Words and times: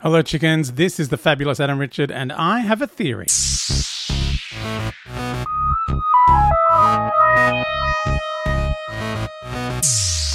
Hello, 0.00 0.20
chickens. 0.20 0.72
This 0.72 1.00
is 1.00 1.08
the 1.08 1.16
fabulous 1.16 1.58
Adam 1.58 1.78
Richard, 1.78 2.10
and 2.10 2.30
I 2.30 2.60
have 2.60 2.82
a 2.82 2.86
theory. 2.86 3.24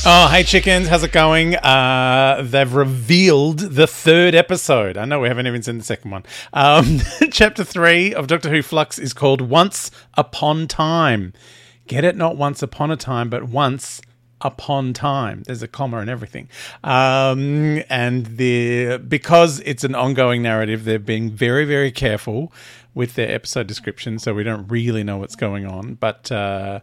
Oh, 0.04 0.30
hey 0.32 0.42
chickens, 0.42 0.88
how's 0.88 1.04
it 1.04 1.12
going? 1.12 1.58
Uh, 1.58 2.42
they've 2.44 2.74
revealed 2.74 3.60
the 3.60 3.86
third 3.86 4.34
episode. 4.34 4.98
I 4.98 5.06
know 5.06 5.20
we 5.20 5.28
haven't 5.28 5.46
even 5.46 5.62
seen 5.62 5.78
the 5.78 5.84
second 5.84 6.10
one. 6.10 6.24
Um, 6.54 6.98
chapter 7.32 7.64
three 7.64 8.16
of 8.16 8.26
Doctor 8.26 8.50
Who 8.50 8.64
Flux 8.64 8.98
is 8.98 9.14
called 9.14 9.42
Once 9.42 9.92
Upon 10.16 10.68
Time. 10.68 11.34
Get 11.86 12.04
it? 12.04 12.16
Not 12.16 12.36
once 12.36 12.64
upon 12.64 12.90
a 12.90 12.98
time, 12.98 13.30
but 13.30 13.44
once 13.44 14.02
upon 14.42 14.94
time. 14.94 15.44
There's 15.44 15.64
a 15.64 15.68
comma 15.68 15.98
and 15.98 16.10
everything. 16.10 16.50
Um, 16.84 17.84
and 17.90 18.26
the 18.38 18.98
because 18.98 19.60
it's 19.62 19.84
an 19.84 19.96
ongoing 19.96 20.42
narrative, 20.42 20.86
they're 20.86 21.00
being 21.00 21.32
very, 21.32 21.66
very 21.66 21.92
careful 21.92 22.52
with 22.94 23.16
their 23.16 23.34
episode 23.34 23.68
description, 23.68 24.20
so 24.20 24.34
we 24.34 24.44
don't 24.44 24.68
really 24.68 25.04
know 25.04 25.18
what's 25.18 25.36
going 25.36 25.66
on. 25.66 25.96
But 25.96 26.32
uh, 26.32 26.82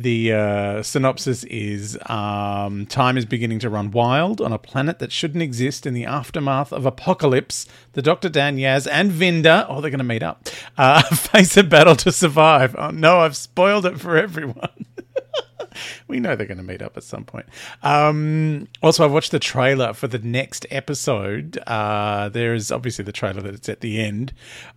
the 0.00 0.32
uh, 0.32 0.82
synopsis 0.82 1.44
is 1.44 1.98
um, 2.06 2.86
time 2.86 3.18
is 3.18 3.26
beginning 3.26 3.58
to 3.60 3.68
run 3.68 3.90
wild 3.90 4.40
on 4.40 4.52
a 4.52 4.58
planet 4.58 4.98
that 4.98 5.12
shouldn't 5.12 5.42
exist 5.42 5.86
in 5.86 5.94
the 5.94 6.04
aftermath 6.06 6.72
of 6.72 6.86
apocalypse. 6.86 7.66
The 7.92 8.02
Doctor, 8.02 8.28
Dan, 8.28 8.56
Yaz, 8.56 8.88
and 8.90 9.10
Vinder, 9.10 9.66
oh, 9.68 9.80
they're 9.80 9.90
going 9.90 9.98
to 9.98 10.04
meet 10.04 10.22
up, 10.22 10.48
uh, 10.78 11.02
face 11.14 11.56
a 11.56 11.62
battle 11.62 11.96
to 11.96 12.12
survive. 12.12 12.74
Oh 12.78 12.90
no, 12.90 13.20
I've 13.20 13.36
spoiled 13.36 13.86
it 13.86 14.00
for 14.00 14.16
everyone. 14.16 14.86
we 16.08 16.20
know 16.20 16.36
they're 16.36 16.46
going 16.46 16.58
to 16.58 16.64
meet 16.64 16.82
up 16.82 16.96
at 16.96 17.02
some 17.02 17.24
point. 17.24 17.46
Um, 17.82 18.68
also, 18.82 19.04
I've 19.04 19.12
watched 19.12 19.30
the 19.30 19.38
trailer 19.38 19.92
for 19.92 20.08
the 20.08 20.18
next 20.18 20.66
episode. 20.70 21.58
Uh, 21.66 22.28
there 22.28 22.54
is 22.54 22.70
obviously 22.70 23.04
the 23.04 23.12
trailer 23.12 23.40
that's 23.40 23.68
at 23.68 23.80
the 23.80 24.00
end 24.00 24.32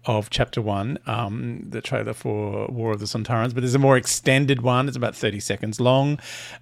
of 0.05 0.29
chapter 0.29 0.61
one, 0.61 0.97
um, 1.05 1.65
the 1.69 1.81
trailer 1.81 2.13
for 2.13 2.67
War 2.67 2.91
of 2.91 2.99
the 2.99 3.05
Sontarans, 3.05 3.53
but 3.53 3.61
there's 3.61 3.75
a 3.75 3.79
more 3.79 3.97
extended 3.97 4.61
one. 4.61 4.87
It's 4.87 4.97
about 4.97 5.15
30 5.15 5.39
seconds 5.39 5.79
long 5.79 6.19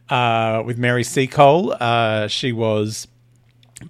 uh, 0.09 0.63
with 0.65 0.77
Mary 0.77 1.03
Seacole. 1.03 1.73
Uh, 1.79 2.27
she 2.27 2.51
was 2.51 3.07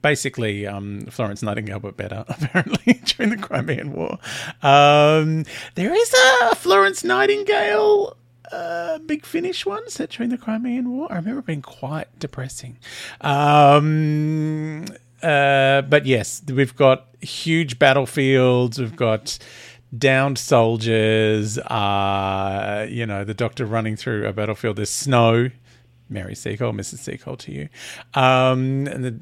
basically 0.01 0.65
um, 0.67 1.05
Florence 1.07 1.43
Nightingale, 1.43 1.79
but 1.79 1.97
better, 1.97 2.23
apparently, 2.29 3.01
during 3.05 3.31
the 3.31 3.37
Crimean 3.37 3.93
War. 3.93 4.17
Um, 4.61 5.45
there 5.75 5.93
is 5.93 6.13
a 6.13 6.55
Florence 6.55 7.03
Nightingale 7.03 8.15
uh, 8.51 8.99
Big 8.99 9.25
Finish 9.25 9.65
one 9.65 9.89
set 9.89 10.11
during 10.11 10.29
the 10.29 10.37
Crimean 10.37 10.89
War. 10.89 11.07
I 11.11 11.15
remember 11.15 11.41
being 11.41 11.61
quite 11.61 12.07
depressing. 12.19 12.77
Um, 13.21 14.85
uh, 15.21 15.81
but 15.83 16.05
yes, 16.05 16.41
we've 16.47 16.75
got 16.75 17.07
huge 17.21 17.79
battlefields. 17.79 18.79
We've 18.79 18.95
got 18.95 19.37
downed 19.97 20.37
soldiers. 20.37 21.57
Uh, 21.57 22.87
you 22.89 23.05
know, 23.05 23.23
the 23.23 23.33
Doctor 23.33 23.65
running 23.65 23.95
through 23.95 24.27
a 24.27 24.33
battlefield. 24.33 24.77
There's 24.77 24.89
snow. 24.89 25.49
Mary 26.09 26.35
Seacole, 26.35 26.73
Mrs. 26.73 26.97
Seacole 26.97 27.37
to 27.37 27.53
you. 27.53 27.69
Um, 28.13 28.85
and 28.87 29.05
the 29.05 29.19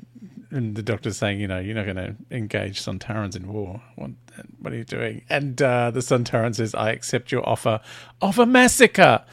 and 0.52 0.76
the 0.76 0.84
doctor's 0.84 1.18
saying, 1.18 1.40
you 1.40 1.48
know, 1.48 1.60
you're 1.60 1.76
not 1.76 1.86
going 1.86 1.98
to 1.98 2.16
engage 2.32 2.82
Sontarans 2.82 3.36
in 3.36 3.52
war. 3.52 3.82
What, 3.96 4.12
what 4.60 4.74
are 4.74 4.78
you 4.78 4.84
doing? 4.84 5.24
And 5.30 5.62
uh, 5.62 5.92
the 5.92 6.00
Sontaran 6.00 6.56
says, 6.56 6.74
I 6.74 6.92
accept 6.92 7.32
your 7.32 7.48
offer 7.48 7.82
of 8.22 8.40
a 8.40 8.46
massacre. 8.46 9.24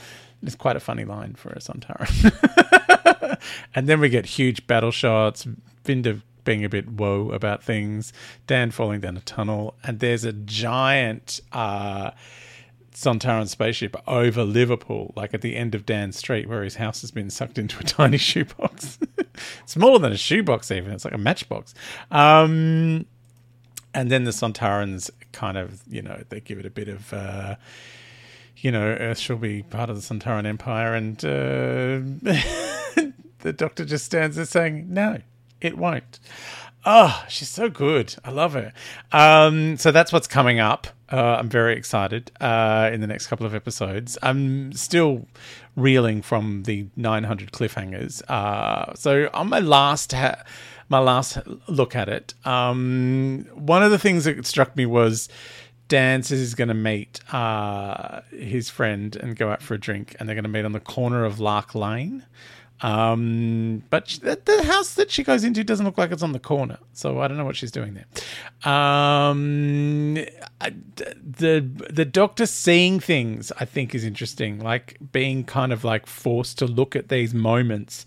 It's 0.42 0.54
quite 0.54 0.76
a 0.76 0.80
funny 0.80 1.04
line 1.04 1.34
for 1.34 1.50
a 1.50 1.58
Sontaran. 1.58 3.38
and 3.74 3.88
then 3.88 4.00
we 4.00 4.08
get 4.08 4.26
huge 4.26 4.66
battle 4.66 4.90
shots, 4.90 5.46
Vinder 5.84 6.22
being 6.44 6.64
a 6.64 6.68
bit 6.68 6.88
woe 6.88 7.30
about 7.32 7.62
things, 7.62 8.12
Dan 8.46 8.70
falling 8.70 9.00
down 9.00 9.16
a 9.16 9.20
tunnel, 9.20 9.74
and 9.82 9.98
there's 10.00 10.24
a 10.24 10.32
giant. 10.32 11.40
Uh, 11.52 12.12
Sontaran 12.96 13.46
spaceship 13.46 13.94
over 14.08 14.42
Liverpool, 14.42 15.12
like 15.14 15.34
at 15.34 15.42
the 15.42 15.54
end 15.54 15.74
of 15.74 15.84
Dan 15.84 16.12
Street, 16.12 16.48
where 16.48 16.62
his 16.62 16.76
house 16.76 17.02
has 17.02 17.10
been 17.10 17.28
sucked 17.28 17.58
into 17.58 17.78
a 17.78 17.82
tiny 17.84 18.16
shoebox. 18.16 18.98
Smaller 19.66 19.98
than 19.98 20.12
a 20.12 20.16
shoebox, 20.16 20.70
even. 20.70 20.92
It's 20.92 21.04
like 21.04 21.12
a 21.12 21.18
matchbox. 21.18 21.74
Um, 22.10 23.04
and 23.92 24.10
then 24.10 24.24
the 24.24 24.30
Sontarans 24.30 25.10
kind 25.32 25.58
of, 25.58 25.82
you 25.86 26.00
know, 26.00 26.22
they 26.30 26.40
give 26.40 26.58
it 26.58 26.64
a 26.64 26.70
bit 26.70 26.88
of, 26.88 27.12
uh, 27.12 27.56
you 28.56 28.72
know, 28.72 28.80
Earth 28.82 29.18
shall 29.18 29.36
be 29.36 29.62
part 29.62 29.90
of 29.90 29.96
the 29.96 30.02
Sontaran 30.02 30.46
Empire. 30.46 30.94
And 30.94 31.22
uh, 31.22 32.32
the 33.40 33.52
Doctor 33.52 33.84
just 33.84 34.06
stands 34.06 34.36
there 34.36 34.46
saying, 34.46 34.86
no, 34.88 35.18
it 35.60 35.76
won't. 35.76 36.18
Oh, 36.88 37.24
she's 37.28 37.48
so 37.48 37.68
good. 37.68 38.14
I 38.24 38.30
love 38.30 38.52
her. 38.52 38.72
Um, 39.10 39.76
so 39.76 39.90
that's 39.90 40.12
what's 40.12 40.28
coming 40.28 40.60
up. 40.60 40.86
Uh, 41.10 41.36
I'm 41.40 41.48
very 41.48 41.76
excited 41.76 42.30
uh, 42.40 42.90
in 42.92 43.00
the 43.00 43.08
next 43.08 43.26
couple 43.26 43.44
of 43.44 43.56
episodes. 43.56 44.16
I'm 44.22 44.72
still 44.72 45.26
reeling 45.74 46.22
from 46.22 46.62
the 46.62 46.86
900 46.94 47.50
cliffhangers. 47.50 48.22
Uh, 48.28 48.94
so 48.94 49.28
on 49.34 49.48
my 49.48 49.58
last 49.58 50.12
ha- 50.12 50.44
my 50.88 51.00
last 51.00 51.38
look 51.66 51.96
at 51.96 52.08
it, 52.08 52.34
um, 52.44 53.46
one 53.54 53.82
of 53.82 53.90
the 53.90 53.98
things 53.98 54.24
that 54.24 54.46
struck 54.46 54.76
me 54.76 54.86
was 54.86 55.28
Dan 55.88 56.22
says 56.22 56.38
he's 56.38 56.54
going 56.54 56.68
to 56.68 56.74
meet 56.74 57.20
uh, 57.32 58.20
his 58.30 58.70
friend 58.70 59.16
and 59.16 59.36
go 59.36 59.50
out 59.50 59.62
for 59.62 59.74
a 59.74 59.78
drink, 59.78 60.14
and 60.18 60.28
they're 60.28 60.36
going 60.36 60.44
to 60.44 60.50
meet 60.50 60.64
on 60.64 60.72
the 60.72 60.80
corner 60.80 61.24
of 61.24 61.40
Lark 61.40 61.74
Lane. 61.74 62.24
Um, 62.82 63.82
but 63.88 64.18
the, 64.22 64.38
the, 64.44 64.62
house 64.64 64.94
that 64.94 65.10
she 65.10 65.24
goes 65.24 65.44
into 65.44 65.64
doesn't 65.64 65.86
look 65.86 65.96
like 65.96 66.12
it's 66.12 66.22
on 66.22 66.32
the 66.32 66.38
corner, 66.38 66.78
so 66.92 67.20
I 67.20 67.28
don't 67.28 67.38
know 67.38 67.44
what 67.46 67.56
she's 67.56 67.70
doing 67.70 67.94
there. 67.94 68.70
Um, 68.70 70.14
the 70.14 71.66
the 71.90 72.04
doctor 72.04 72.44
seeing 72.44 73.00
things, 73.00 73.50
I 73.58 73.64
think, 73.64 73.94
is 73.94 74.04
interesting. 74.04 74.58
Like 74.60 74.98
being 75.10 75.44
kind 75.44 75.72
of 75.72 75.84
like 75.84 76.06
forced 76.06 76.58
to 76.58 76.66
look 76.66 76.94
at 76.94 77.08
these 77.08 77.32
moments. 77.32 78.04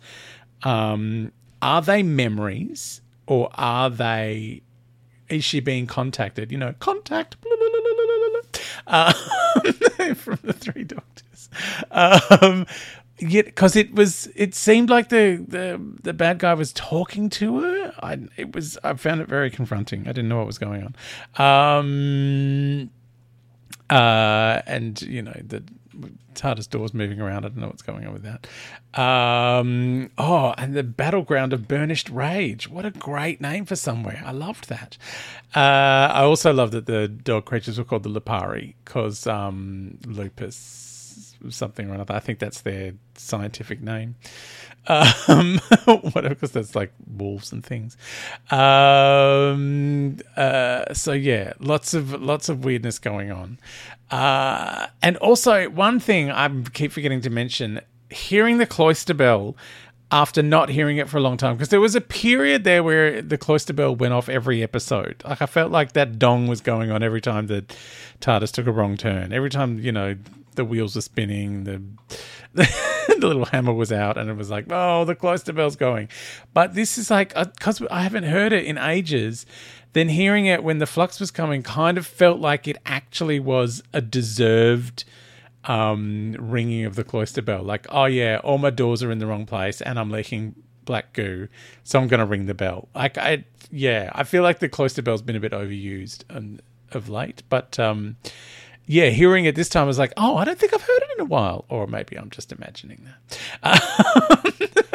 Um, 0.61 1.31
are 1.63 1.81
they 1.81 2.03
memories 2.03 3.01
or 3.25 3.49
are 3.55 3.89
they? 3.89 4.61
Is 5.29 5.43
she 5.43 5.61
being 5.61 5.87
contacted? 5.87 6.51
You 6.51 6.59
know, 6.59 6.75
contact. 6.79 7.41
Blah, 7.41 7.55
blah, 7.57 7.69
blah, 7.69 7.89
uh, 8.89 9.13
from 10.15 10.39
the 10.43 10.53
three 10.53 10.83
doctors. 10.83 11.49
Um, 11.91 12.65
Yet, 13.19 13.45
because 13.45 13.75
it 13.75 13.93
was, 13.93 14.27
it 14.35 14.55
seemed 14.55 14.89
like 14.89 15.09
the, 15.09 15.43
the 15.47 15.81
the 16.03 16.13
bad 16.13 16.39
guy 16.39 16.53
was 16.53 16.71
talking 16.71 17.29
to 17.31 17.61
her. 17.61 17.93
I 18.01 18.19
it 18.37 18.55
was, 18.55 18.77
I 18.83 18.93
found 18.93 19.21
it 19.21 19.27
very 19.27 19.49
confronting. 19.49 20.01
I 20.01 20.13
didn't 20.13 20.29
know 20.29 20.37
what 20.37 20.47
was 20.47 20.57
going 20.57 20.93
on. 21.37 21.79
Um, 21.79 22.89
uh, 23.89 24.61
and 24.65 25.01
you 25.01 25.21
know 25.21 25.35
the 25.43 25.63
TARDIS 26.33 26.69
doors 26.69 26.93
moving 26.93 27.19
around. 27.19 27.45
I 27.45 27.49
don't 27.49 27.57
know 27.57 27.67
what's 27.67 27.81
going 27.81 28.05
on 28.05 28.13
with 28.13 28.23
that. 28.23 28.47
Um, 28.99 30.09
oh, 30.17 30.53
and 30.57 30.73
the 30.73 30.83
battleground 30.83 31.53
of 31.53 31.67
burnished 31.67 32.09
rage. 32.09 32.69
What 32.69 32.85
a 32.85 32.91
great 32.91 33.41
name 33.41 33.65
for 33.65 33.75
somewhere. 33.75 34.21
I 34.25 34.31
loved 34.31 34.69
that. 34.69 34.97
Uh, 35.55 35.59
I 36.13 36.23
also 36.23 36.53
love 36.53 36.71
that 36.71 36.85
the 36.85 37.07
dog 37.07 37.45
creatures 37.45 37.77
were 37.77 37.83
called 37.83 38.03
the 38.03 38.09
Lupari 38.09 38.75
because 38.85 39.27
um, 39.27 39.97
lupus 40.05 40.88
something 41.49 41.89
or 41.89 41.93
another. 41.93 42.13
I 42.13 42.19
think 42.19 42.39
that's 42.39 42.61
their 42.61 42.93
scientific 43.15 43.81
name. 43.81 44.15
Um, 44.87 45.57
whatever, 45.85 46.29
because 46.29 46.51
that's 46.51 46.75
like 46.75 46.91
wolves 47.07 47.51
and 47.51 47.63
things. 47.63 47.97
Um, 48.49 50.17
uh, 50.35 50.93
so 50.93 51.13
yeah, 51.13 51.53
lots 51.59 51.93
of 51.93 52.21
lots 52.21 52.49
of 52.49 52.65
weirdness 52.65 52.99
going 52.99 53.31
on. 53.31 53.59
Uh, 54.09 54.87
and 55.01 55.17
also 55.17 55.69
one 55.69 55.99
thing 55.99 56.31
I 56.31 56.49
keep 56.73 56.91
forgetting 56.91 57.21
to 57.21 57.29
mention: 57.29 57.81
hearing 58.09 58.57
the 58.57 58.65
cloister 58.65 59.13
bell 59.13 59.55
after 60.11 60.41
not 60.41 60.69
hearing 60.69 60.97
it 60.97 61.07
for 61.07 61.17
a 61.17 61.21
long 61.21 61.37
time 61.37 61.55
because 61.55 61.69
there 61.69 61.79
was 61.79 61.95
a 61.95 62.01
period 62.01 62.63
there 62.63 62.83
where 62.83 63.21
the 63.21 63.37
cloister 63.37 63.73
bell 63.73 63.95
went 63.95 64.13
off 64.13 64.27
every 64.27 64.63
episode. 64.63 65.21
Like 65.23 65.41
I 65.41 65.45
felt 65.45 65.71
like 65.71 65.93
that 65.93 66.17
dong 66.17 66.47
was 66.47 66.61
going 66.61 66.89
on 66.89 67.03
every 67.03 67.21
time 67.21 67.47
that 67.47 67.75
TARDIS 68.19 68.51
took 68.51 68.67
a 68.67 68.71
wrong 68.71 68.97
turn. 68.97 69.31
Every 69.31 69.49
time 69.49 69.79
you 69.79 69.91
know 69.91 70.15
the 70.55 70.65
wheels 70.65 70.95
were 70.95 71.01
spinning, 71.01 71.63
the 71.65 71.81
the, 72.53 73.27
little 73.27 73.45
hammer 73.45 73.73
was 73.73 73.91
out, 73.91 74.17
and 74.17 74.29
it 74.29 74.35
was 74.35 74.49
like, 74.49 74.65
oh, 74.71 75.05
the 75.05 75.15
cloister 75.15 75.53
bell's 75.53 75.75
going. 75.75 76.09
But 76.53 76.73
this 76.73 76.97
is 76.97 77.11
like 77.11 77.31
uh, 77.35 77.45
because 77.45 77.81
I 77.91 78.01
haven't 78.01 78.23
heard 78.23 78.51
it 78.51 78.65
in 78.65 78.77
ages. 78.77 79.45
Then 79.93 80.09
hearing 80.09 80.45
it 80.45 80.63
when 80.63 80.77
the 80.77 80.85
flux 80.85 81.19
was 81.19 81.31
coming 81.31 81.63
kind 81.63 81.97
of 81.97 82.05
felt 82.05 82.39
like 82.39 82.67
it 82.67 82.77
actually 82.85 83.39
was 83.39 83.81
a 83.91 84.01
deserved 84.01 85.03
um, 85.65 86.35
ringing 86.39 86.85
of 86.85 86.95
the 86.95 87.03
cloister 87.03 87.41
bell. 87.41 87.63
Like, 87.63 87.87
oh 87.89 88.05
yeah, 88.05 88.39
all 88.43 88.57
my 88.57 88.69
doors 88.69 89.03
are 89.03 89.11
in 89.11 89.19
the 89.19 89.27
wrong 89.27 89.45
place, 89.45 89.81
and 89.81 89.99
I'm 89.99 90.11
leaking 90.11 90.55
black 90.85 91.13
goo, 91.13 91.47
so 91.83 91.99
I'm 91.99 92.07
gonna 92.07 92.25
ring 92.25 92.45
the 92.45 92.53
bell. 92.53 92.87
Like, 92.95 93.17
I 93.17 93.45
yeah, 93.71 94.11
I 94.13 94.23
feel 94.23 94.43
like 94.43 94.59
the 94.59 94.69
cloister 94.69 95.01
bell's 95.01 95.21
been 95.21 95.35
a 95.35 95.39
bit 95.39 95.51
overused 95.51 96.23
and 96.29 96.61
of 96.91 97.09
late, 97.09 97.43
but 97.49 97.77
um, 97.79 98.17
yeah, 98.85 99.09
hearing 99.09 99.45
it 99.45 99.53
this 99.53 99.69
time 99.69 99.85
was 99.85 99.99
like, 99.99 100.13
oh, 100.17 100.37
I 100.37 100.45
don't 100.45 100.57
think 100.57 100.73
I've 100.73 100.81
heard 100.81 101.01
it 101.03 101.09
in 101.17 101.21
a 101.21 101.25
while, 101.25 101.65
or 101.69 101.85
maybe 101.85 102.17
I'm 102.17 102.31
just 102.31 102.51
imagining 102.51 103.05
that. 103.61 104.83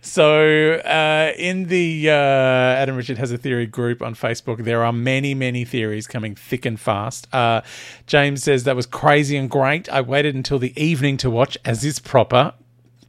so, 0.00 0.74
uh, 0.74 1.32
in 1.36 1.68
the 1.68 2.10
uh, 2.10 2.12
Adam 2.12 2.96
Richard 2.96 3.18
has 3.18 3.32
a 3.32 3.38
theory 3.38 3.66
group 3.66 4.02
on 4.02 4.14
Facebook, 4.14 4.64
there 4.64 4.84
are 4.84 4.92
many, 4.92 5.34
many 5.34 5.64
theories 5.64 6.06
coming 6.06 6.34
thick 6.34 6.64
and 6.64 6.78
fast. 6.78 7.32
Uh, 7.34 7.62
James 8.06 8.42
says 8.42 8.64
that 8.64 8.76
was 8.76 8.86
crazy 8.86 9.36
and 9.36 9.50
great. 9.50 9.88
I 9.88 10.00
waited 10.00 10.34
until 10.34 10.58
the 10.58 10.72
evening 10.80 11.16
to 11.18 11.30
watch, 11.30 11.58
as 11.64 11.84
is 11.84 11.98
proper 11.98 12.54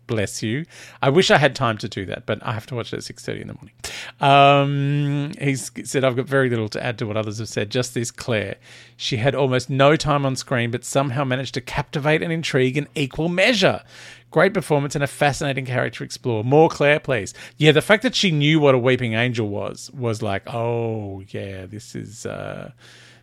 bless 0.09 0.41
you. 0.41 0.65
I 1.03 1.09
wish 1.09 1.29
I 1.29 1.37
had 1.37 1.55
time 1.55 1.77
to 1.77 1.87
do 1.87 2.03
that, 2.07 2.25
but 2.25 2.39
I 2.41 2.51
have 2.51 2.65
to 2.65 2.75
watch 2.75 2.91
it 2.91 2.97
at 2.97 3.03
six 3.03 3.23
thirty 3.23 3.41
in 3.41 3.47
the 3.47 3.53
morning. 3.53 3.75
Um, 4.19 5.31
he 5.39 5.55
said, 5.55 6.03
"I've 6.03 6.15
got 6.15 6.25
very 6.25 6.49
little 6.49 6.67
to 6.69 6.83
add 6.83 6.97
to 6.97 7.05
what 7.05 7.15
others 7.15 7.37
have 7.37 7.47
said. 7.47 7.69
Just 7.69 7.93
this, 7.93 8.09
Claire. 8.11 8.55
She 8.97 9.17
had 9.17 9.35
almost 9.35 9.69
no 9.69 9.95
time 9.95 10.25
on 10.25 10.35
screen, 10.35 10.71
but 10.71 10.83
somehow 10.83 11.23
managed 11.23 11.53
to 11.53 11.61
captivate 11.61 12.23
and 12.23 12.33
intrigue 12.33 12.75
in 12.75 12.87
equal 12.95 13.29
measure. 13.29 13.83
Great 14.31 14.53
performance 14.53 14.95
and 14.95 15.03
a 15.03 15.07
fascinating 15.07 15.65
character 15.65 16.03
explore. 16.03 16.43
More 16.43 16.69
Claire, 16.69 16.99
please. 16.99 17.33
Yeah, 17.57 17.71
the 17.71 17.81
fact 17.81 18.03
that 18.03 18.15
she 18.15 18.31
knew 18.31 18.59
what 18.59 18.75
a 18.75 18.79
weeping 18.79 19.13
angel 19.13 19.47
was 19.47 19.91
was 19.91 20.21
like, 20.21 20.43
oh 20.53 21.21
yeah, 21.29 21.67
this 21.67 21.95
is." 21.95 22.25
Uh, 22.25 22.71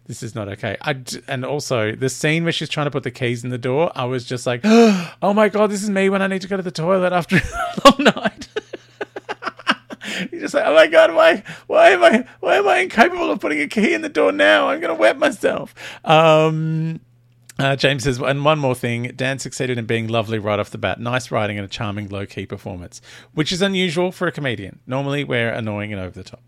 this 0.07 0.23
is 0.23 0.35
not 0.35 0.49
okay. 0.49 0.77
I 0.81 0.93
d- 0.95 1.21
and 1.29 1.45
also 1.45 1.93
the 1.93 2.09
scene 2.09 2.45
where 2.45 2.53
she's 2.53 2.69
trying 2.69 2.87
to 2.87 2.91
put 2.91 3.03
the 3.03 3.11
keys 3.11 3.45
in 3.45 3.51
the 3.51 3.59
door, 3.59 3.91
I 3.95 4.05
was 4.05 4.25
just 4.25 4.47
like, 4.47 4.61
oh 4.65 5.33
my 5.35 5.49
god, 5.49 5.71
this 5.71 5.83
is 5.83 5.91
me 5.91 6.09
when 6.09 6.23
I 6.23 6.27
need 6.27 6.43
to 6.43 6.49
go 6.49 6.57
to 6.57 6.63
the 6.63 6.71
toilet 6.71 7.13
after 7.13 7.37
a 7.85 7.91
long 7.91 8.15
night. 8.15 8.49
You're 10.33 10.41
just 10.43 10.55
like, 10.55 10.65
oh 10.65 10.75
my 10.75 10.87
god, 10.87 11.15
why, 11.15 11.43
why 11.67 11.91
am 11.91 12.03
I, 12.05 12.27
why 12.41 12.55
am 12.57 12.69
I 12.69 12.79
incapable 12.79 13.31
of 13.31 13.41
putting 13.41 13.61
a 13.61 13.67
key 13.69 13.93
in 13.93 14.03
the 14.03 14.09
door 14.09 14.33
now? 14.33 14.69
I'm 14.69 14.81
gonna 14.81 14.95
wet 14.95 15.19
myself. 15.19 15.75
Um, 16.05 17.01
uh, 17.59 17.75
James 17.77 18.05
says, 18.05 18.19
and 18.21 18.45
one 18.45 18.59
more 18.59 18.75
thing 18.75 19.13
Dan 19.17 19.39
succeeded 19.39 19.79
in 19.79 19.87
being 19.87 20.09
lovely 20.09 20.39
right 20.39 20.59
off 20.59 20.71
the 20.71 20.79
bat. 20.79 21.01
Nice 21.01 21.31
writing 21.31 21.57
and 21.59 21.65
a 21.65 21.69
charming 21.69 22.09
low 22.09 22.27
key 22.27 22.45
performance, 22.45 23.01
which 23.33 23.51
is 23.51 23.63
unusual 23.63 24.13
for 24.13 24.29
a 24.29 24.33
comedian. 24.33 24.81
Normally, 24.87 25.25
we're 25.25 25.51
annoying 25.51 25.93
and 25.93 26.03
over 26.03 26.23
the 26.23 26.25
top. 26.25 26.43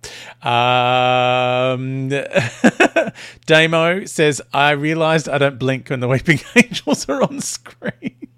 Um, 0.46 2.10
Damo 3.46 4.05
says, 4.05 4.43
I 4.52 4.72
realized 4.72 5.28
I 5.28 5.38
don't 5.38 5.58
blink 5.58 5.88
when 5.88 6.00
the 6.00 6.08
Weeping 6.08 6.40
Angels 6.56 7.08
are 7.08 7.22
on 7.22 7.40
screen. 7.40 8.28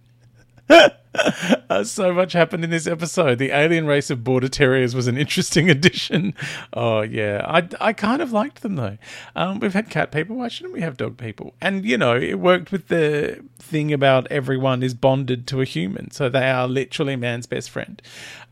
uh, 1.71 1.83
so 1.83 2.13
much 2.13 2.33
happened 2.33 2.63
in 2.63 2.71
this 2.71 2.87
episode. 2.87 3.39
The 3.39 3.51
alien 3.51 3.87
race 3.87 4.11
of 4.11 4.23
border 4.23 4.49
terriers 4.49 4.95
was 4.95 5.07
an 5.07 5.19
interesting 5.19 5.69
addition. 5.71 6.35
Oh 6.73 7.03
yeah, 7.03 7.45
I, 7.47 7.69
I 7.81 7.93
kind 7.93 8.23
of 8.23 8.33
liked 8.33 8.63
them 8.63 8.77
though. 8.77 8.99
Um, 9.35 9.59
we've 9.59 9.75
had 9.75 9.91
cat 9.91 10.13
people. 10.13 10.37
Why 10.37 10.49
shouldn't 10.49 10.75
we 10.75 10.81
have 10.83 10.97
dog 10.97 11.17
people? 11.19 11.55
And 11.61 11.85
you 11.85 11.99
know, 11.99 12.17
it 12.17 12.39
worked 12.39 12.71
with 12.71 12.89
the 12.89 13.45
thing 13.59 13.93
about 13.93 14.31
everyone 14.31 14.83
is 14.83 14.95
bonded 14.95 15.47
to 15.49 15.61
a 15.61 15.65
human, 15.65 16.11
so 16.11 16.29
they 16.29 16.49
are 16.49 16.69
literally 16.69 17.17
man's 17.17 17.47
best 17.47 17.71
friend, 17.71 18.01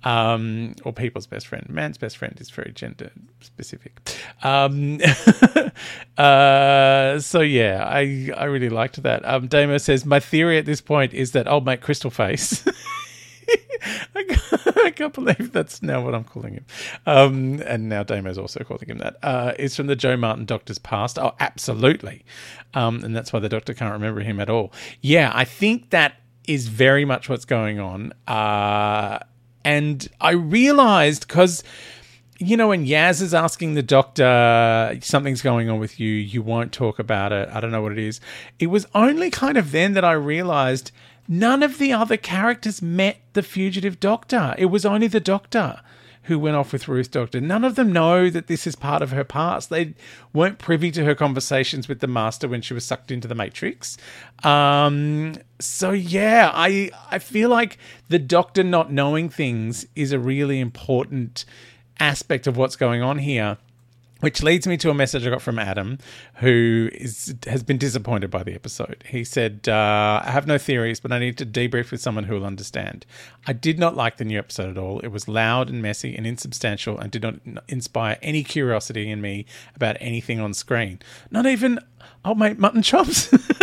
um, 0.04 0.74
or 0.84 0.92
people's 0.92 1.26
best 1.26 1.46
friend. 1.46 1.68
Man's 1.68 1.98
best 1.98 2.16
friend 2.16 2.36
is 2.40 2.50
very 2.50 2.72
gender 2.72 3.12
specific. 3.40 4.00
Um, 4.42 4.98
uh, 6.16 7.18
so 7.20 7.40
yeah, 7.40 7.84
I 7.84 8.30
I 8.36 8.44
really 8.44 8.68
liked 8.68 9.02
that. 9.02 9.24
Um, 9.24 9.48
Damo 9.48 9.78
says 9.78 10.04
my 10.04 10.20
theory 10.20 10.58
at 10.58 10.66
this 10.66 10.80
point 10.80 11.14
is 11.14 11.32
that 11.32 11.48
old 11.48 11.64
mate 11.64 11.80
Crystal 11.80 12.10
Face 12.10 12.64
I, 14.14 14.22
can't, 14.24 14.76
I, 14.78 14.90
can't, 14.90 15.14
believe 15.14 15.52
that's 15.52 15.82
now 15.82 16.02
what 16.04 16.14
I'm 16.14 16.24
calling 16.24 16.54
him. 16.54 16.66
Um, 17.06 17.62
and 17.64 17.88
now 17.88 18.02
Damo's 18.02 18.38
also 18.38 18.64
calling 18.64 18.88
him 18.88 18.98
that. 18.98 19.16
Uh, 19.22 19.54
is 19.58 19.76
from 19.76 19.86
the 19.86 19.96
Jo 19.96 20.16
Martin 20.16 20.44
Doctor's 20.44 20.78
past. 20.78 21.18
Oh, 21.18 21.34
absolutely. 21.40 22.24
Um, 22.74 23.02
and 23.04 23.16
that's 23.16 23.32
why 23.32 23.38
the 23.38 23.48
Doctor 23.48 23.74
can't 23.74 23.92
remember 23.92 24.20
him 24.20 24.40
at 24.40 24.50
all. 24.50 24.72
Yeah, 25.00 25.30
I 25.34 25.44
think 25.44 25.90
that 25.90 26.14
is 26.46 26.68
very 26.68 27.04
much 27.04 27.28
what's 27.28 27.44
going 27.44 27.78
on. 27.78 28.12
Uh, 28.26 29.18
and 29.64 30.08
I 30.20 30.32
realized 30.32 31.26
because 31.28 31.62
you 32.38 32.56
know, 32.56 32.68
when 32.68 32.86
Yaz 32.86 33.20
is 33.20 33.34
asking 33.34 33.74
the 33.74 33.82
doctor, 33.82 34.98
something's 35.02 35.42
going 35.42 35.68
on 35.68 35.78
with 35.78 35.98
you, 35.98 36.10
you 36.10 36.40
won't 36.40 36.72
talk 36.72 36.98
about 36.98 37.32
it. 37.32 37.48
I 37.52 37.60
don't 37.60 37.72
know 37.72 37.82
what 37.82 37.92
it 37.92 37.98
is. 37.98 38.20
It 38.58 38.68
was 38.68 38.86
only 38.94 39.30
kind 39.30 39.58
of 39.58 39.72
then 39.72 39.94
that 39.94 40.04
I 40.04 40.12
realized 40.12 40.92
None 41.28 41.62
of 41.62 41.76
the 41.76 41.92
other 41.92 42.16
characters 42.16 42.80
met 42.80 43.18
the 43.34 43.42
fugitive 43.42 44.00
doctor. 44.00 44.54
It 44.56 44.66
was 44.66 44.86
only 44.86 45.08
the 45.08 45.20
doctor 45.20 45.80
who 46.22 46.38
went 46.38 46.56
off 46.56 46.72
with 46.72 46.88
Ruth 46.88 47.10
Doctor. 47.10 47.40
None 47.40 47.64
of 47.64 47.74
them 47.74 47.92
know 47.92 48.30
that 48.30 48.48
this 48.48 48.66
is 48.66 48.74
part 48.74 49.02
of 49.02 49.10
her 49.10 49.24
past. 49.24 49.68
They 49.68 49.94
weren't 50.32 50.58
privy 50.58 50.90
to 50.92 51.04
her 51.04 51.14
conversations 51.14 51.86
with 51.86 52.00
the 52.00 52.06
Master 52.06 52.48
when 52.48 52.62
she 52.62 52.74
was 52.74 52.84
sucked 52.84 53.10
into 53.10 53.28
the 53.28 53.34
Matrix. 53.34 53.98
Um, 54.42 55.34
so 55.58 55.92
yeah, 55.92 56.50
I 56.52 56.90
I 57.10 57.18
feel 57.18 57.50
like 57.50 57.78
the 58.08 58.18
Doctor 58.18 58.64
not 58.64 58.90
knowing 58.90 59.28
things 59.28 59.86
is 59.94 60.12
a 60.12 60.18
really 60.18 60.60
important 60.60 61.44
aspect 62.00 62.46
of 62.46 62.56
what's 62.56 62.76
going 62.76 63.02
on 63.02 63.18
here. 63.18 63.58
Which 64.20 64.42
leads 64.42 64.66
me 64.66 64.76
to 64.78 64.90
a 64.90 64.94
message 64.94 65.24
I 65.24 65.30
got 65.30 65.42
from 65.42 65.60
Adam, 65.60 65.98
who 66.38 66.90
is 66.92 67.36
has 67.46 67.62
been 67.62 67.78
disappointed 67.78 68.32
by 68.32 68.42
the 68.42 68.52
episode. 68.52 69.04
He 69.06 69.22
said, 69.22 69.68
uh, 69.68 70.20
"I 70.24 70.30
have 70.32 70.44
no 70.44 70.58
theories, 70.58 70.98
but 70.98 71.12
I 71.12 71.20
need 71.20 71.38
to 71.38 71.46
debrief 71.46 71.92
with 71.92 72.00
someone 72.00 72.24
who 72.24 72.34
will 72.34 72.44
understand. 72.44 73.06
I 73.46 73.52
did 73.52 73.78
not 73.78 73.94
like 73.94 74.16
the 74.16 74.24
new 74.24 74.36
episode 74.36 74.70
at 74.70 74.76
all. 74.76 74.98
It 75.00 75.12
was 75.12 75.28
loud 75.28 75.70
and 75.70 75.80
messy 75.80 76.16
and 76.16 76.26
insubstantial, 76.26 76.98
and 76.98 77.12
did 77.12 77.22
not 77.22 77.36
inspire 77.68 78.18
any 78.20 78.42
curiosity 78.42 79.08
in 79.08 79.20
me 79.20 79.46
about 79.76 79.96
anything 80.00 80.40
on 80.40 80.52
screen. 80.52 80.98
Not 81.30 81.46
even, 81.46 81.78
oh 82.24 82.34
mate, 82.34 82.58
mutton 82.58 82.82
chops." 82.82 83.32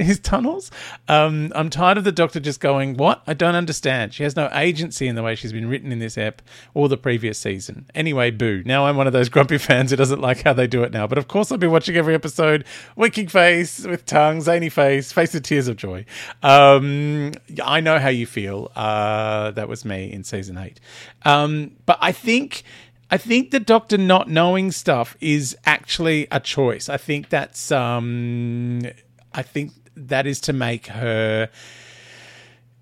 at 0.00 0.06
his 0.06 0.18
tunnels. 0.18 0.70
Um, 1.08 1.52
I'm 1.54 1.70
tired 1.70 1.98
of 1.98 2.04
the 2.04 2.12
doctor 2.12 2.40
just 2.40 2.60
going, 2.60 2.96
What? 2.96 3.22
I 3.26 3.34
don't 3.34 3.54
understand. 3.54 4.14
She 4.14 4.22
has 4.22 4.36
no 4.36 4.48
agency 4.52 5.06
in 5.06 5.14
the 5.14 5.22
way 5.22 5.34
she's 5.34 5.52
been 5.52 5.68
written 5.68 5.92
in 5.92 5.98
this 5.98 6.18
ep 6.18 6.42
or 6.74 6.88
the 6.88 6.96
previous 6.96 7.38
season. 7.38 7.86
Anyway, 7.94 8.30
boo. 8.30 8.62
Now 8.64 8.86
I'm 8.86 8.96
one 8.96 9.06
of 9.06 9.12
those 9.12 9.28
grumpy 9.28 9.58
fans 9.58 9.90
who 9.90 9.96
doesn't 9.96 10.20
like 10.20 10.42
how 10.42 10.52
they 10.52 10.66
do 10.66 10.82
it 10.82 10.92
now. 10.92 11.06
But 11.06 11.18
of 11.18 11.28
course, 11.28 11.50
I'll 11.50 11.58
be 11.58 11.66
watching 11.66 11.96
every 11.96 12.14
episode, 12.14 12.64
winking 12.96 13.28
face 13.28 13.84
with 13.84 14.06
tongue, 14.06 14.40
zany 14.40 14.68
face, 14.68 15.12
face 15.12 15.34
with 15.34 15.44
tears 15.44 15.68
of 15.68 15.76
joy. 15.76 16.04
Um, 16.42 17.32
I 17.62 17.80
know 17.80 17.98
how 17.98 18.08
you 18.08 18.26
feel. 18.26 18.70
Uh, 18.74 19.50
that 19.52 19.68
was 19.68 19.84
me 19.84 20.12
in 20.12 20.24
season 20.24 20.58
eight. 20.58 20.80
Um, 21.24 21.72
but 21.86 21.98
I 22.00 22.12
think. 22.12 22.62
I 23.10 23.18
think 23.18 23.50
the 23.52 23.60
doctor 23.60 23.98
not 23.98 24.28
knowing 24.28 24.72
stuff 24.72 25.16
is 25.20 25.56
actually 25.66 26.26
a 26.32 26.40
choice. 26.40 26.88
I 26.88 26.96
think 26.96 27.28
that's 27.28 27.70
um, 27.70 28.80
I 29.32 29.42
think 29.42 29.72
that 29.96 30.26
is 30.26 30.40
to 30.42 30.52
make 30.52 30.88
her 30.88 31.48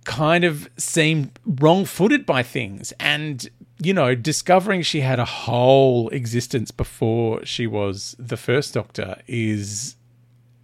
kind 0.05 0.45
of 0.45 0.69
seem 0.77 1.31
wrong 1.47 1.85
footed 1.85 2.27
by 2.27 2.43
things. 2.43 2.93
And, 2.99 3.49
you 3.79 3.95
know, 3.95 4.15
discovering 4.15 4.83
she 4.83 5.01
had 5.01 5.19
a 5.19 5.25
whole 5.25 6.09
existence 6.11 6.71
before 6.71 7.45
she 7.45 7.67
was 7.67 8.17
the 8.19 8.37
first 8.37 8.75
doctor 8.75 9.21
is 9.27 9.97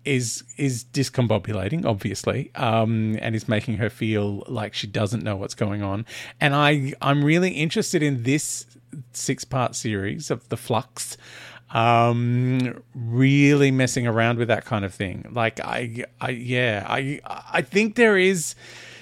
is 0.05 0.43
is 0.57 0.85
discombobulating, 0.85 1.85
obviously, 1.85 2.51
um, 2.55 3.19
and 3.21 3.35
is 3.35 3.47
making 3.47 3.77
her 3.77 3.91
feel 3.91 4.43
like 4.49 4.73
she 4.73 4.87
doesn't 4.87 5.23
know 5.23 5.37
what's 5.37 5.55
going 5.55 5.83
on. 5.83 6.07
And 6.41 6.55
I 6.55 6.95
I'm 7.03 7.23
really 7.23 7.51
interested 7.51 8.03
in 8.03 8.23
this 8.23 8.65
six 9.13 9.45
part 9.45 9.75
series 9.75 10.31
of 10.31 10.49
the 10.49 10.57
Flux 10.57 11.17
um 11.71 12.83
really 12.95 13.71
messing 13.71 14.07
around 14.07 14.39
with 14.39 14.49
that 14.49 14.65
kind 14.65 14.85
of 14.85 14.95
thing. 14.95 15.27
Like 15.31 15.61
i 15.61 16.05
i 16.21 16.31
yeah 16.31 16.85
i 16.89 17.21
i 17.53 17.63
think 17.63 17.97
there 17.97 18.17
is 18.17 18.55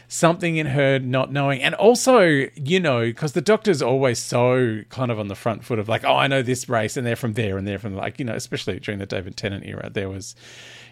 something 0.08 0.56
in 0.56 0.66
her 0.66 0.98
not 0.98 1.32
knowing. 1.32 1.62
And 1.62 1.74
also 1.74 2.46
you 2.54 2.80
know 2.80 3.00
because 3.00 3.32
the 3.32 3.40
doctor's 3.40 3.82
always 3.82 4.18
so 4.18 4.82
kind 4.88 5.10
of 5.10 5.18
on 5.18 5.28
the 5.28 5.34
front 5.34 5.64
foot 5.64 5.78
of 5.78 5.88
like 5.88 6.04
oh 6.04 6.16
i 6.16 6.26
know 6.26 6.42
this 6.42 6.68
race 6.68 6.96
and 6.96 7.06
they're 7.06 7.16
from 7.16 7.34
there 7.34 7.56
and 7.58 7.66
they're 7.66 7.78
from 7.78 7.94
like 7.94 8.18
you 8.18 8.24
know 8.24 8.34
especially 8.34 8.78
during 8.78 8.98
the 8.98 9.06
david 9.06 9.36
tennant 9.36 9.64
era 9.66 9.90
there 9.92 10.08
was 10.08 10.34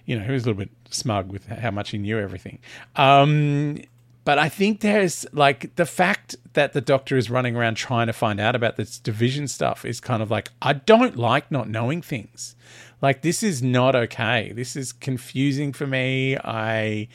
you 0.04 0.18
know 0.18 0.24
he 0.24 0.32
was 0.32 0.44
a 0.44 0.46
little 0.46 0.58
bit 0.58 0.70
smug 0.90 1.30
with 1.30 1.46
how 1.46 1.70
much 1.70 1.90
he 1.90 1.98
knew 1.98 2.18
everything. 2.18 2.58
Um 2.96 3.78
but 4.24 4.38
I 4.38 4.48
think 4.48 4.80
there's 4.80 5.26
like 5.32 5.74
the 5.76 5.84
fact 5.86 6.36
that 6.54 6.72
the 6.72 6.80
doctor 6.80 7.16
is 7.16 7.30
running 7.30 7.56
around 7.56 7.74
trying 7.74 8.06
to 8.06 8.12
find 8.12 8.40
out 8.40 8.56
about 8.56 8.76
this 8.76 8.98
division 8.98 9.48
stuff 9.48 9.84
is 9.84 10.00
kind 10.00 10.22
of 10.22 10.30
like, 10.30 10.50
I 10.62 10.72
don't 10.72 11.16
like 11.16 11.50
not 11.50 11.68
knowing 11.68 12.00
things. 12.00 12.56
Like, 13.02 13.20
this 13.20 13.42
is 13.42 13.62
not 13.62 13.94
okay. 13.94 14.52
This 14.54 14.76
is 14.76 14.92
confusing 14.92 15.74
for 15.74 15.86
me. 15.86 16.38
I, 16.38 17.08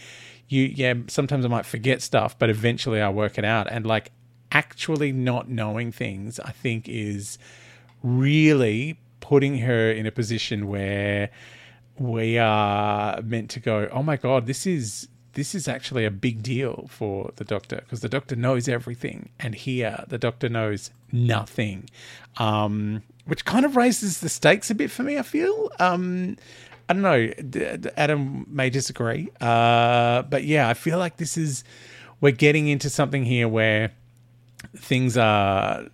you, 0.47 0.63
yeah, 0.63 0.93
sometimes 1.07 1.45
I 1.45 1.47
might 1.47 1.65
forget 1.65 2.03
stuff, 2.03 2.37
but 2.37 2.49
eventually 2.49 3.01
I 3.01 3.09
work 3.09 3.39
it 3.39 3.45
out. 3.45 3.67
And 3.71 3.87
like, 3.87 4.11
actually 4.51 5.11
not 5.11 5.49
knowing 5.49 5.91
things, 5.91 6.39
I 6.39 6.51
think 6.51 6.87
is 6.87 7.39
really 8.03 8.99
putting 9.19 9.59
her 9.59 9.91
in 9.91 10.05
a 10.05 10.11
position 10.11 10.67
where 10.67 11.31
we 11.97 12.37
are 12.37 13.21
meant 13.23 13.49
to 13.51 13.59
go, 13.59 13.89
oh 13.91 14.03
my 14.03 14.15
God, 14.15 14.45
this 14.45 14.67
is 14.67 15.07
this 15.39 15.55
is 15.55 15.69
actually 15.69 16.03
a 16.03 16.12
big 16.12 16.43
deal 16.43 16.86
for 16.89 17.31
the 17.38 17.46
doctor 17.46 17.77
because 17.77 18.01
the 18.01 18.10
doctor 18.10 18.36
knows 18.36 18.67
everything, 18.67 19.29
and 19.39 19.55
here 19.55 20.03
the 20.10 20.17
doctor 20.17 20.50
knows 20.50 20.91
nothing, 21.13 21.89
um, 22.36 23.01
which 23.24 23.46
kind 23.46 23.63
of 23.63 23.77
raises 23.77 24.19
the 24.19 24.27
stakes 24.27 24.69
a 24.69 24.75
bit 24.75 24.91
for 24.91 25.03
me. 25.03 25.17
I 25.17 25.22
feel. 25.22 25.72
Um, 25.79 26.36
I 26.89 26.93
don't 26.93 27.03
know. 27.03 27.89
Adam 27.96 28.48
may 28.50 28.69
disagree, 28.69 29.29
uh, 29.39 30.24
but 30.24 30.43
yeah, 30.43 30.67
I 30.67 30.74
feel 30.74 30.98
like 30.98 31.15
this 31.15 31.38
is 31.38 31.63
we're 32.19 32.34
getting 32.34 32.67
into 32.67 32.89
something 32.89 33.24
here 33.24 33.48
where 33.48 33.93
things 34.75 35.15
are. 35.17 35.86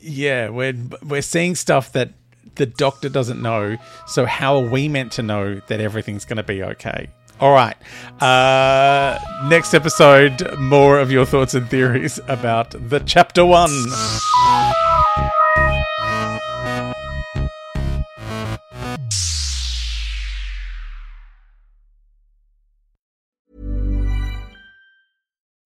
Yeah, 0.00 0.48
we're 0.48 0.78
we're 1.02 1.20
seeing 1.20 1.56
stuff 1.56 1.92
that 1.92 2.14
the 2.54 2.64
doctor 2.64 3.10
doesn't 3.10 3.42
know. 3.42 3.76
So 4.06 4.24
how 4.24 4.56
are 4.56 4.66
we 4.66 4.88
meant 4.88 5.12
to 5.12 5.22
know 5.22 5.60
that 5.66 5.78
everything's 5.78 6.24
going 6.24 6.38
to 6.38 6.42
be 6.42 6.62
okay? 6.62 7.10
All 7.42 7.50
right. 7.50 7.74
Uh, 8.22 9.18
next 9.48 9.74
episode, 9.74 10.56
more 10.60 11.00
of 11.00 11.10
your 11.10 11.26
thoughts 11.26 11.54
and 11.54 11.68
theories 11.68 12.20
about 12.28 12.70
the 12.70 13.00
chapter 13.00 13.44
one. 13.44 13.68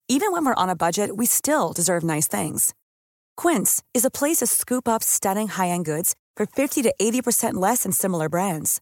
Even 0.09 0.31
when 0.31 0.45
we're 0.45 0.55
on 0.55 0.69
a 0.69 0.75
budget, 0.75 1.15
we 1.15 1.27
still 1.27 1.73
deserve 1.73 2.03
nice 2.03 2.27
things. 2.27 2.73
Quince 3.35 3.83
is 3.93 4.03
a 4.03 4.09
place 4.09 4.37
to 4.37 4.47
scoop 4.47 4.87
up 4.87 5.03
stunning 5.03 5.47
high 5.47 5.67
end 5.67 5.85
goods 5.85 6.15
for 6.35 6.47
50 6.47 6.81
to 6.81 6.93
80% 6.99 7.53
less 7.53 7.83
than 7.83 7.91
similar 7.91 8.29
brands. 8.29 8.81